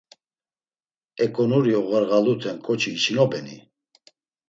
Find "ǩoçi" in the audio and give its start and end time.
2.65-2.89